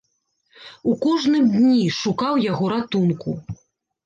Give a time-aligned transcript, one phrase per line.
[0.91, 3.37] У кожным дні шукаў яго ратунку.